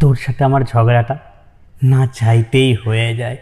তোর 0.00 0.16
সাথে 0.20 0.44
আমার 0.44 0.60
ঝগড়াটা 0.60 1.18
না 1.82 2.06
চাইতেই 2.06 2.74
হয়ে 2.74 3.16
যায়। 3.16 3.36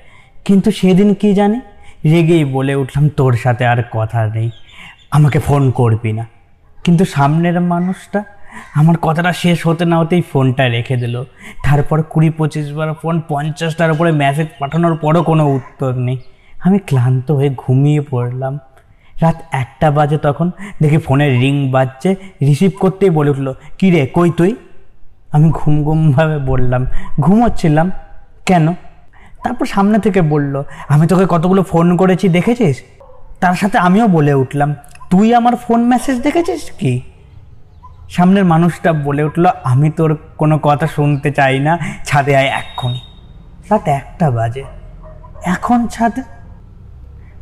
কিন্তু 0.45 0.71
সেদিন 0.71 1.15
কি 1.15 1.35
জানি? 1.35 1.61
রেগেই 2.05 2.45
বলে 2.45 2.75
উঠলাম, 2.75 3.09
তোর 3.09 3.33
সাথে 3.33 3.67
আর 3.67 3.83
কথা 3.91 4.27
নেই। 4.35 4.51
আমাকে 5.11 5.39
ফোন 5.39 5.71
করবি 5.71 6.13
না। 6.13 6.27
কিন্তু 6.85 7.05
সামনের 7.05 7.61
মানুষটা 7.61 8.25
আমার 8.75 8.97
কথাটা 8.97 9.33
শেষ 9.33 9.67
হতে 9.67 9.85
না 9.85 9.99
হতেই 9.99 10.23
ফোনটা 10.33 10.69
রেখে 10.69 10.97
দিল। 10.97 11.25
তারপর 11.65 12.03
কুড়ি 12.03 12.31
পঁচিশ 12.31 12.73
বার 12.73 12.95
ফোন, 12.95 13.23
পঞ্চাশটার 13.29 13.91
উপরে 13.91 14.13
মেসেজ 14.13 14.47
পাঠানোর 14.59 14.97
পরও 14.97 15.23
কোনো 15.23 15.47
উত্তর 15.47 15.95
নেই। 15.95 16.19
আমি 16.61 16.79
ক্লান্ত 16.79 17.31
হয়ে 17.31 17.55
ঘুমিয়ে 17.57 18.01
পড়লাম। 18.01 18.59
রাত 19.23 19.43
একটা 19.53 19.91
বাজে 19.91 20.19
তখন 20.19 20.51
দেখি 20.83 20.99
ফোনের 20.99 21.41
রিং 21.41 21.71
বাজছে। 21.71 22.15
রিসিভ 22.43 22.71
করতেই 22.81 23.11
বলে 23.11 23.31
উঠল, 23.31 23.55
কী 23.79 23.91
রে, 23.91 24.07
কই 24.15 24.31
তুই? 24.31 24.57
আমি 25.33 25.51
ঘুম 25.55 25.85
ঘুমভাবে 25.85 26.39
বললাম, 26.39 26.87
ঘুমোচ্ছিলাম, 27.21 27.91
কেন? 28.47 28.75
তারপর 29.45 29.67
সামনে 29.67 29.99
থেকে 29.99 30.23
বলল, 30.23 30.63
আমি 30.89 31.07
তোকে 31.07 31.27
কতগুলো 31.29 31.63
ফোন 31.63 31.97
করেছি, 31.97 32.29
দেখেছিস? 32.29 32.83
তার 33.41 33.55
সাথে 33.55 33.79
আমিও 33.79 34.09
বলে 34.09 34.35
উঠলাম, 34.35 34.75
তুই 35.11 35.35
আমার 35.35 35.57
ফোন 35.57 35.85
মেসেজ 35.85 36.23
দেখেছিস 36.23 36.71
কি? 36.71 37.03
সামনের 38.09 38.45
মানুষটা 38.45 38.93
বলে 38.93 39.23
উঠল, 39.23 39.47
আমি 39.65 39.91
তোর 39.91 40.17
কোনো 40.39 40.59
কথা 40.59 40.87
শুনতে 40.87 41.31
চাই 41.31 41.59
না, 41.59 41.79
ছাদে 42.05 42.37
আয় 42.37 42.47
এক্ষুনি। 42.47 43.01
রাত 43.71 43.89
একটা 43.89 44.31
বাজে। 44.31 44.65
এখন 45.45 45.87
ছাদে? 45.87 46.23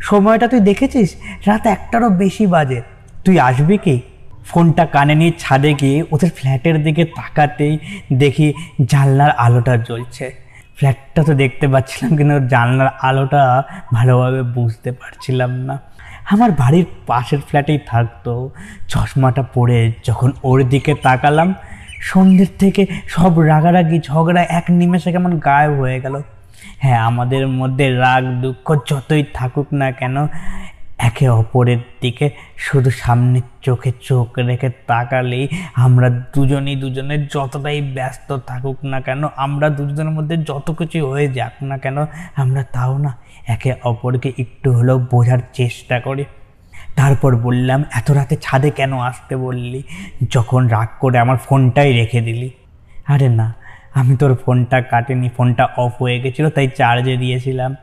সময়টা 0.01 0.49
তুই 0.49 0.61
দেখেছিস? 0.61 1.17
রাত 1.47 1.67
একটারও 1.67 2.09
বেশি 2.09 2.47
বাজে। 2.47 2.83
তুই 3.25 3.41
আসবি 3.41 3.79
কি? 3.79 4.01
ফোনটা 4.49 4.85
কানে 4.95 5.15
নিয়ে 5.21 5.33
ছাদে 5.43 5.71
গিয়ে 5.81 5.99
ওদের 6.13 6.31
ফ্ল্যাটের 6.39 6.77
দিকে 6.87 7.03
তাকাতেই 7.19 7.75
দেখি 8.23 8.47
জানলার 8.93 9.33
আলোটা 9.45 9.75
জ্বলছে। 9.89 10.27
ফ্ল্যাটটা 10.77 11.21
তো 11.29 11.33
দেখতে 11.43 11.67
পাচ্ছিলাম, 11.73 12.11
কিন্তু 12.19 12.37
জানলার 12.53 12.91
আলোটা 13.09 13.43
ভালোভাবে 13.97 14.41
বুঝতে 14.57 14.91
পারছিলাম 15.01 15.51
না। 15.69 15.75
আমার 16.33 16.51
বাড়ির 16.61 16.87
পাশের 17.09 17.41
ফ্ল্যাটেই 17.49 17.81
থাকতো, 17.91 18.33
চশমাটা 18.93 19.43
পরে 19.57 19.79
যখন 20.09 20.31
ওর 20.49 20.59
দিকে 20.73 20.93
তাকালাম, 21.07 21.49
সন্ধ্যের 22.11 22.53
থেকে 22.63 22.83
সব 23.15 23.33
রাগারাগি 23.51 23.99
ঝগড়া 24.09 24.43
এক 24.59 24.67
নিমেষে 24.79 25.11
কেমন 25.15 25.33
গায়েব 25.47 25.73
হয়ে 25.83 25.99
গেল। 26.05 26.15
হ্যাঁ 26.83 27.01
আমাদের 27.11 27.43
মধ্যে 27.61 27.87
রাগ 28.05 28.25
দুঃখ 28.43 28.67
যতই 28.91 29.23
থাকুক 29.39 29.69
না 29.81 29.89
কেন 30.01 30.17
একে 30.99 31.29
অপরের 31.29 31.79
দিকে 32.01 32.31
শুধু 32.57 32.91
সামনের 32.91 33.43
চোখে 33.63 33.93
চোখ 34.01 34.39
রেখে 34.39 34.71
তাকালেই 34.87 35.49
আমরা 35.75 36.11
দুজনেই 36.11 36.77
দুজনের 36.77 37.29
যতটাই 37.29 37.83
ব্যস্ত 37.83 38.37
থাকুক 38.47 38.85
না 38.85 39.01
কেন, 39.01 39.29
আমরা 39.37 39.69
দুজনের 39.69 40.11
মধ্যে 40.11 40.37
যত 40.37 40.71
কিছু 40.71 41.11
হয়ে 41.11 41.29
যাক 41.29 41.63
না 41.63 41.79
কেন, 41.79 42.07
আমরা 42.37 42.63
তাও 42.63 42.99
না 42.99 43.17
একে 43.47 43.75
অপরকে 43.85 44.33
একটু 44.39 44.73
হলেও 44.73 44.99
বোঝার 44.99 45.39
চেষ্টা 45.53 46.01
করি। 46.01 46.25
তারপর 46.97 47.37
বললাম, 47.37 47.85
এত 47.93 48.11
রাতে 48.11 48.37
ছাদে 48.43 48.71
কেন 48.71 48.99
আসতে 48.99 49.37
বললি? 49.37 49.83
যখন 50.31 50.67
রাগ 50.67 50.89
করে 51.01 51.19
আমার 51.19 51.37
ফোনটাই 51.37 51.93
রেখে 51.93 52.21
দিলি। 52.21 52.51
আরে 53.09 53.29
না, 53.29 53.55
আমি 53.95 54.17
তোর 54.17 54.37
ফোনটা 54.37 54.81
কাটেনি, 54.81 55.29
ফোনটা 55.37 55.69
অফ 55.77 56.03
হয়ে 56.03 56.21
গেছিল, 56.21 56.51
তাই 56.51 56.69
চার্জে 56.69 57.17
দিয়েছিলাম। 57.17 57.75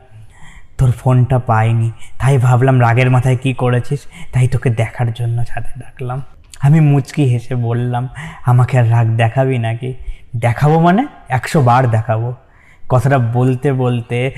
তোর 0.78 0.90
ফোনটা 0.90 1.38
পাইনি। 1.38 1.90
তাই 2.18 2.38
ভাবলাম, 2.38 2.80
রাগের 2.80 3.10
মাথায় 3.10 3.36
কি 3.36 3.54
করেছিস? 3.54 4.00
তাই 4.32 4.48
তোকে 4.48 4.70
দেখার 4.70 5.12
জন্য 5.12 5.44
ছাদে 5.44 5.68
ডাকলাম। 5.78 6.22
আমি 6.60 6.80
মুচকি 6.80 7.24
হেসে 7.24 7.54
বললাম, 7.54 8.08
আমাকে 8.46 8.78
আর 8.78 8.90
রাগ 8.90 9.06
দেখাবি 9.06 9.58
নাকি? 9.58 9.94
দেখাবো 10.36 10.80
মানে? 10.80 11.06
একশো 11.28 11.62
বার 11.62 11.90
দেখাবো। 11.90 12.34
কথাটা 12.88 13.18
বলতে 13.18 13.72
বলতে 13.72 14.30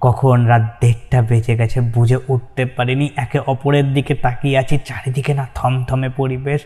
কখন 0.00 0.44
রাত 0.44 0.76
দেড়টা 0.80 1.22
বেজে 1.22 1.56
গেছে, 1.56 1.80
বুঝে 1.80 2.18
উঠতে 2.28 2.64
পারিনি। 2.64 3.10
একে 3.16 3.38
অপরের 3.38 3.94
দিকে 3.94 4.14
তাকিয়ে 4.14 4.58
আছি, 4.58 4.78
চারিদিকে 4.78 5.34
না 5.34 5.46
থমথমে 5.54 6.08
পরিবেশ। 6.08 6.60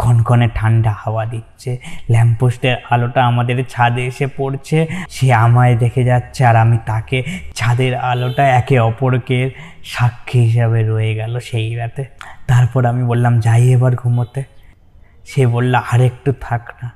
ক্ষণক্ষণে 0.00 0.48
ঠান্ডা 0.54 0.92
হাওয়া 0.98 1.24
দিচ্ছে। 1.26 1.70
ল্যাম্পপোস্টের 2.10 2.76
আলোটা 2.90 3.20
আমাদের 3.26 3.64
ছাদে 3.68 4.02
এসে 4.06 4.26
পড়ছে। 4.36 4.86
সে 5.08 5.32
আমায় 5.32 5.76
দেখে 5.76 6.04
যাচ্ছে 6.04 6.44
আর 6.44 6.56
আমি 6.56 6.78
তাকে 6.86 7.18
ছাদের 7.54 7.94
আলোটা 7.94 8.44
একে 8.48 8.78
অপরকে 8.78 9.50
সাক্ষী 9.84 10.40
হিসাবে 10.40 10.82
রয়ে 10.82 11.14
গেল 11.14 11.38
সেই 11.38 11.74
রাতে। 11.74 12.04
তারপর 12.46 12.86
আমি 12.86 13.02
বললাম, 13.04 13.40
যাই 13.40 13.68
এবার 13.68 13.96
ঘুমোতে। 13.96 14.44
সে 15.26 15.46
বলল 15.46 15.74
আর 15.74 16.00
একটু 16.00 16.32
থাক 16.40 16.62
না। 16.82 16.90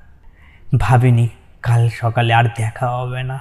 ভাবিনি 0.80 1.28
কাল 1.62 1.88
সকালে 1.88 2.34
আর 2.34 2.44
দেখা 2.56 2.86
হবে 2.88 3.22
না। 3.22 3.38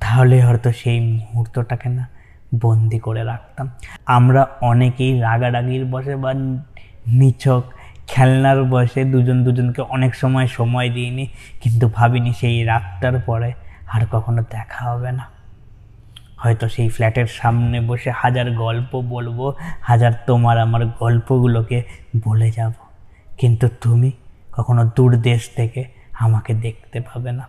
তাহলে 0.00 0.42
হয়তো 0.42 0.72
সেই 0.72 1.00
মুহূর্তটাকে 1.00 1.88
না 1.88 2.08
বন্দি 2.60 2.98
করে 2.98 3.24
রাখতাম। 3.24 3.70
আমরা 4.06 4.46
অনেকেই 4.60 5.20
রাগারাগির 5.20 5.84
বসে 5.84 6.16
বা 6.16 6.34
নিছক 7.06 7.62
খেলনার 8.16 8.64
বয়সে 8.64 9.04
দুজন 9.04 9.44
দুজনকে 9.44 9.82
অনেক 9.82 10.14
সময় 10.14 10.46
সময় 10.46 10.90
দিইনি, 10.90 11.28
কিন্তু 11.60 11.88
ভাবিনি 11.88 12.32
সেই 12.32 12.64
রাতটার 12.64 13.18
পরে 13.18 13.52
আর 13.88 14.06
কখনো 14.12 14.44
দেখা 14.50 14.90
হবে 14.90 15.12
না। 15.12 15.24
হয়তো 16.36 16.68
সেই 16.68 16.88
ফ্ল্যাটের 16.88 17.26
সামনে 17.26 17.80
বসে 17.80 18.10
হাজার 18.10 18.50
গল্প 18.50 19.00
বলব, 19.00 19.52
হাজার 19.80 20.12
তোমার 20.26 20.58
আমার 20.58 20.86
গল্পগুলোকে 20.86 21.82
বলে 22.24 22.50
যাব। 22.50 22.72
কিন্তু 23.38 23.68
তুমি 23.80 24.12
কখনো 24.52 24.90
দূর 24.96 25.16
দেশ 25.16 25.50
থেকে 25.56 25.84
আমাকে 26.18 26.54
দেখতে 26.54 27.00
পাবে 27.00 27.32
না। 27.32 27.48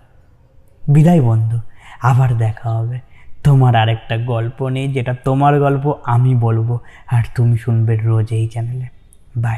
বিদায় 0.87 1.21
বন্ধু, 1.21 1.59
আবার 2.01 2.37
দেখা 2.37 2.69
হবে। 2.69 2.99
তোমার 3.43 3.75
আরেকটা 3.75 4.17
গল্প 4.17 4.67
নেই, 4.67 4.87
যেটা 4.87 5.13
তোমার 5.13 5.59
গল্প 5.59 5.93
আমি 6.03 6.35
বলব, 6.35 6.77
আর 7.07 7.23
তুমি 7.35 7.57
শুনবে 7.57 7.97
রোজ 7.97 8.31
এই 8.31 8.47
চ্যানেলে। 8.47 8.87
বাই। 9.37 9.57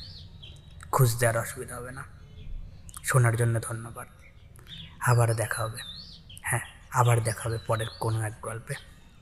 খুঁজতে 0.91 1.27
আর 1.27 1.37
অসুবিধা 1.37 1.75
হবে 1.75 1.91
না। 1.91 2.03
শোনার 3.03 3.35
জন্য 3.35 3.59
ধন্যবাদ। 3.61 4.07
আবার 5.01 5.33
দেখা 5.33 5.63
হবে। 5.63 5.77
হ্যাঁ 6.41 6.59
আবার 6.91 7.23
দেখা 7.23 7.49
হবে 7.49 7.57
পরের 7.67 7.87
কোনো 7.99 8.21
এক 8.21 8.33
গল্পে। 8.41 8.73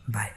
বাই 0.10 0.28